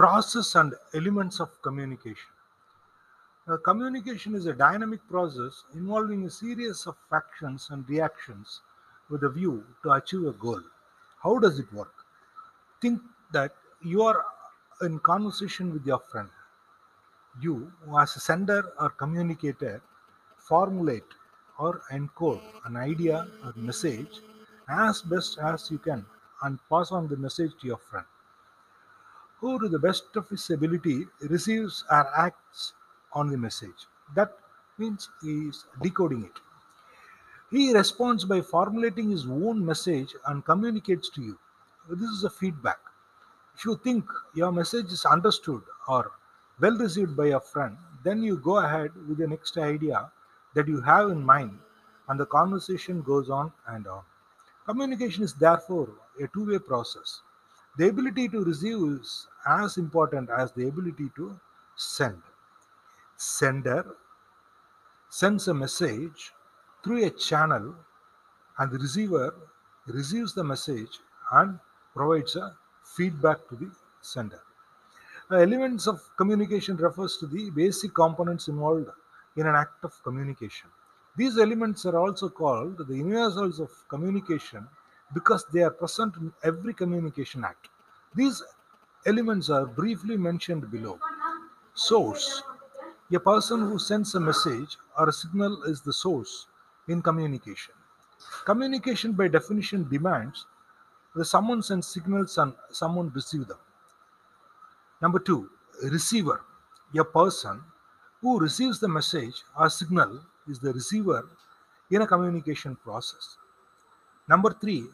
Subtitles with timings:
[0.00, 2.30] Process and elements of communication.
[3.46, 8.62] Uh, communication is a dynamic process involving a series of actions and reactions
[9.10, 10.62] with a view to achieve a goal.
[11.22, 11.92] How does it work?
[12.80, 13.02] Think
[13.34, 13.52] that
[13.82, 14.24] you are
[14.80, 16.30] in conversation with your friend.
[17.38, 17.70] You,
[18.00, 19.82] as a sender or communicator,
[20.38, 21.12] formulate
[21.58, 24.20] or encode an idea or message
[24.66, 26.06] as best as you can
[26.42, 28.06] and pass on the message to your friend,
[29.40, 32.74] who, to the best of his ability, receives or acts
[33.12, 33.86] on the message.
[34.14, 34.36] That
[34.78, 36.40] means he is decoding it.
[37.50, 41.38] He responds by formulating his own message and communicates to you.
[41.88, 42.78] This is a feedback.
[43.56, 46.12] If you think your message is understood or
[46.60, 50.10] well received by your friend, then you go ahead with the next idea
[50.54, 51.58] that you have in mind,
[52.08, 54.02] and the conversation goes on and on.
[54.66, 55.88] Communication is therefore
[56.22, 57.22] a two way process.
[57.78, 61.38] The ability to receive is as important as the ability to
[61.76, 62.22] send.
[63.16, 63.96] Sender
[65.08, 66.32] sends a message
[66.82, 67.74] through a channel,
[68.58, 69.34] and the receiver
[69.86, 70.98] receives the message
[71.32, 71.58] and
[71.94, 74.42] provides a feedback to the sender.
[75.30, 78.88] Uh, elements of communication refers to the basic components involved
[79.36, 80.68] in an act of communication.
[81.16, 84.66] These elements are also called the universals of communication
[85.14, 87.68] because they are present in every communication act.
[88.14, 88.42] These
[89.06, 90.98] elements are briefly mentioned below.
[91.74, 92.42] Source.
[93.12, 96.46] A person who sends a message or a signal is the source
[96.88, 97.74] in communication.
[98.44, 100.46] Communication, by definition, demands
[101.14, 103.58] that someone sends signals and someone receive them.
[105.02, 105.50] Number two,
[105.82, 106.42] receiver.
[106.98, 107.62] A person
[108.20, 111.28] who receives the message or signal is the receiver
[111.90, 113.36] in a communication process.
[114.30, 114.84] Number three,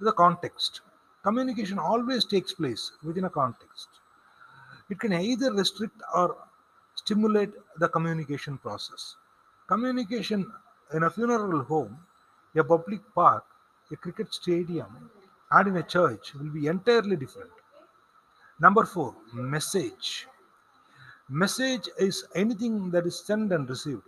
[0.00, 0.82] the context.
[1.22, 3.88] Communication always takes place within a context.
[4.90, 6.36] It can either restrict or
[6.94, 9.16] stimulate the communication process.
[9.66, 10.52] Communication
[10.92, 11.96] in a funeral home,
[12.54, 13.44] a public park,
[13.90, 15.10] a cricket stadium,
[15.52, 17.50] and in a church will be entirely different.
[18.60, 20.26] Number four, message.
[21.30, 24.02] Message is anything that is sent and received.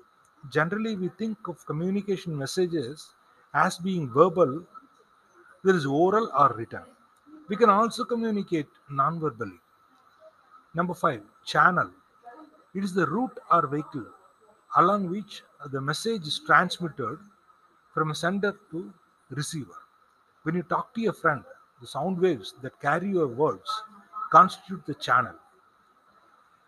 [0.51, 3.15] Generally, we think of communication messages
[3.55, 4.63] as being verbal,
[5.65, 6.83] there is oral or written.
[7.49, 9.59] We can also communicate non verbally.
[10.75, 11.91] Number five, channel.
[12.75, 14.07] It is the route or vehicle
[14.77, 15.43] along which
[15.73, 17.19] the message is transmitted
[17.95, 18.93] from a sender to
[19.31, 19.81] receiver.
[20.43, 21.43] When you talk to your friend,
[21.81, 23.71] the sound waves that carry your words
[24.31, 25.35] constitute the channel.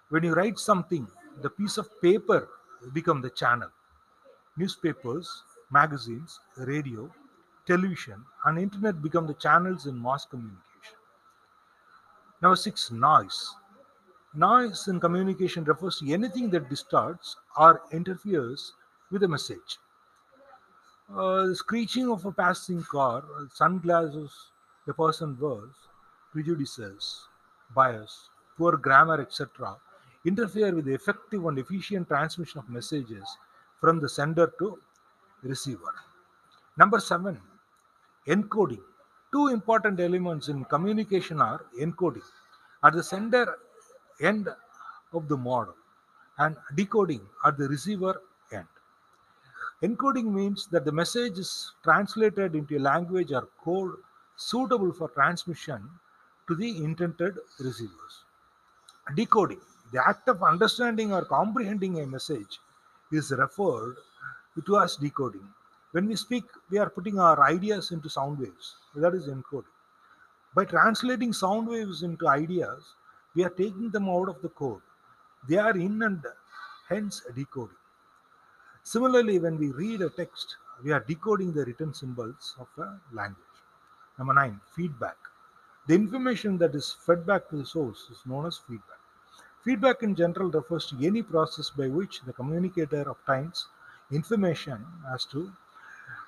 [0.08, 1.06] When you write something,
[1.42, 2.48] the piece of paper
[2.92, 3.68] become the channel.
[4.56, 7.10] Newspapers, magazines, radio,
[7.66, 10.98] television, and internet become the channels in mass communication.
[12.42, 13.54] Number six, noise.
[14.34, 18.72] Noise in communication refers to anything that distorts or interferes
[19.10, 19.78] with a message.
[21.12, 24.32] Uh, the screeching of a passing car, uh, sunglasses
[24.86, 25.74] a person wears,
[26.32, 27.26] prejudices,
[27.74, 29.76] bias, poor grammar, etc.,
[30.24, 33.24] interfere with the effective and efficient transmission of messages
[33.80, 34.78] from the sender to
[35.42, 35.94] receiver.
[36.76, 37.40] Number seven,
[38.26, 38.82] encoding.
[39.32, 42.22] Two important elements in communication are encoding
[42.84, 43.58] at the sender
[44.20, 44.48] end
[45.12, 45.74] of the model
[46.38, 48.20] and decoding at the receiver
[48.52, 48.66] end.
[49.82, 53.94] Encoding means that the message is translated into a language or code
[54.36, 55.88] suitable for transmission
[56.48, 58.24] to the intended receivers.
[59.14, 59.60] Decoding,
[59.92, 62.58] the act of understanding or comprehending a message,
[63.12, 63.96] is referred
[64.54, 65.46] to was decoding.
[65.92, 68.76] When we speak, we are putting our ideas into sound waves.
[68.94, 69.74] That is encoding.
[70.54, 72.94] By translating sound waves into ideas,
[73.34, 74.82] we are taking them out of the code.
[75.48, 76.24] They are in and
[76.88, 77.76] hence decoding.
[78.82, 83.44] Similarly, when we read a text, we are decoding the written symbols of a language.
[84.18, 85.16] Number nine, feedback.
[85.86, 88.98] The information that is fed back to the source is known as feedback.
[89.64, 93.66] Feedback in general refers to any process by which the communicator obtains
[94.10, 95.52] information as to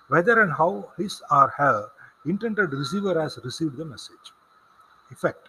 [0.08, 1.88] whether and how his or her
[2.24, 4.32] intended receiver has received the message.
[5.10, 5.48] Effect.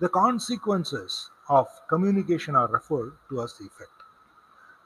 [0.00, 3.90] The consequences of communication are referred to as the effect.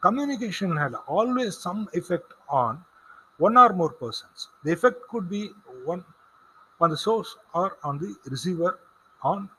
[0.01, 2.85] Communication had always some effect on
[3.39, 4.49] one or more persons.
[4.65, 5.51] The effect could be
[5.85, 6.05] one
[6.81, 8.79] on the source or on the receiver
[9.23, 9.51] on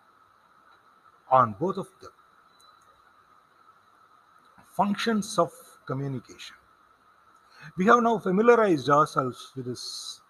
[1.30, 2.12] on both of them.
[4.72, 5.52] Functions of
[5.86, 6.56] communication.
[7.78, 10.22] We have now familiarized ourselves with this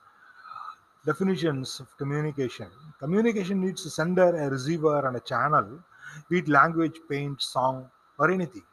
[1.06, 2.68] definitions of communication.
[3.00, 5.82] Communication needs a sender, a receiver, and a channel
[6.30, 7.90] be it language, paint, song,
[8.20, 8.64] or anything.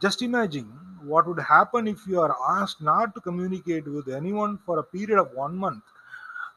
[0.00, 0.66] Just imagine
[1.02, 5.18] what would happen if you are asked not to communicate with anyone for a period
[5.18, 5.82] of one month.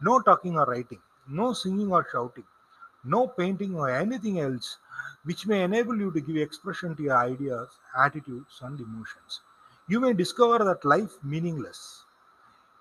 [0.01, 2.45] No talking or writing, no singing or shouting,
[3.03, 4.77] no painting or anything else
[5.23, 9.41] which may enable you to give expression to your ideas, attitudes, and emotions.
[9.89, 12.05] You may discover that life meaningless.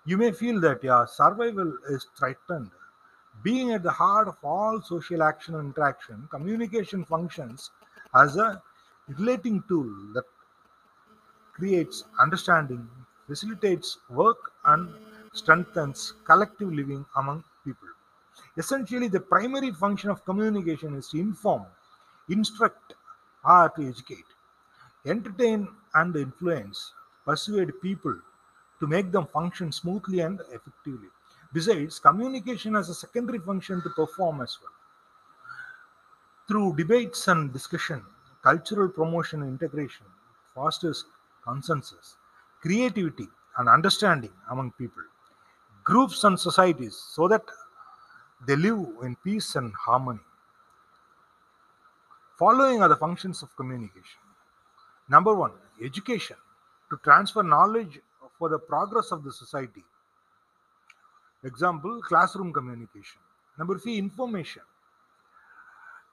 [0.05, 2.70] You may feel that your survival is threatened.
[3.43, 7.70] Being at the heart of all social action and interaction, communication functions
[8.14, 8.62] as a
[9.16, 10.25] relating tool that
[11.55, 12.87] creates understanding,
[13.26, 14.90] facilitates work, and
[15.32, 17.88] strengthens collective living among people.
[18.58, 21.64] Essentially, the primary function of communication is to inform,
[22.28, 22.93] instruct,
[23.44, 24.26] or to educate,
[25.06, 26.93] entertain, and influence,
[27.28, 28.16] persuade people
[28.80, 31.08] to make them function smoothly and effectively.
[31.52, 34.72] Besides, communication has a secondary function to perform as well.
[36.46, 38.02] Through debates and discussion,
[38.42, 40.06] cultural promotion and integration
[40.54, 41.04] fosters
[41.44, 42.16] consensus,
[42.62, 43.28] creativity,
[43.58, 45.02] and understanding among people,
[45.84, 47.44] groups, and societies so that
[48.46, 50.20] they live in peace and harmony.
[52.38, 54.20] Following are the functions of communication.
[55.08, 55.52] Number one,
[55.82, 56.36] education
[56.90, 58.00] to transfer knowledge
[58.38, 59.85] for the progress of the society.
[61.44, 63.20] Example, classroom communication.
[63.58, 64.62] Number three, information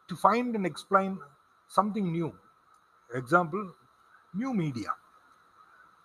[0.07, 1.19] to find and explain
[1.67, 2.33] something new.
[3.13, 3.73] Example,
[4.33, 4.89] new media.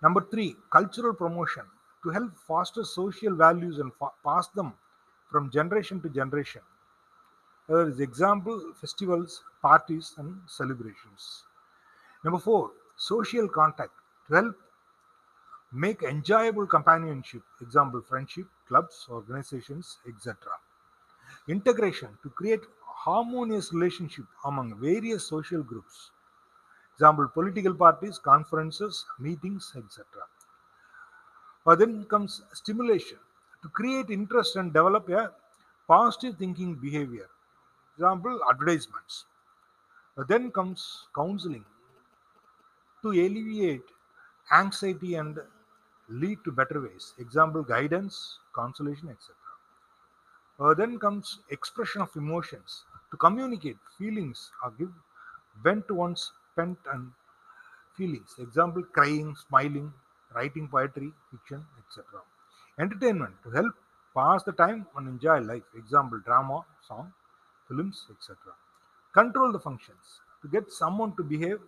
[0.03, 1.65] Number three, cultural promotion
[2.03, 4.73] to help foster social values and fa- pass them
[5.31, 6.63] from generation to generation.
[7.69, 11.45] There is example, festivals, parties, and celebrations.
[12.25, 13.93] Number four, social contact
[14.31, 14.57] to help
[15.73, 17.43] make enjoyable companionship.
[17.61, 20.53] Example, friendship, clubs, organizations, etc.
[21.49, 26.11] Integration to create harmonious relationship among various social groups.
[26.95, 30.05] Example, political parties, conferences, meetings, etc.
[31.65, 33.19] Or then comes stimulation
[33.63, 35.33] to create interest and develop a
[35.89, 37.29] positive thinking behavior.
[37.97, 39.25] Example, advertisements.
[40.19, 41.65] Uh, Then comes counseling
[43.03, 43.85] to alleviate
[44.53, 45.39] anxiety and
[46.09, 47.15] lead to better ways.
[47.19, 49.35] Example, guidance, consolation, etc.
[50.61, 54.93] Uh, then comes expression of emotions to communicate feelings or give
[55.63, 57.13] vent to one's pent and
[57.97, 58.35] feelings.
[58.39, 59.93] Example, crying, smiling,
[60.35, 62.21] writing poetry, fiction, etc.
[62.79, 63.75] Entertainment to help
[64.17, 65.65] pass the time and enjoy life.
[65.77, 67.13] Example, drama, song,
[67.69, 68.37] films, etc.
[69.13, 71.61] Control the functions to get someone to behave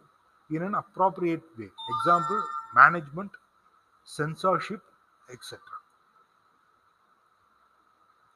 [0.51, 1.69] in an appropriate way.
[1.99, 2.43] Example,
[2.75, 3.31] management,
[4.05, 4.81] censorship,
[5.31, 5.61] etc.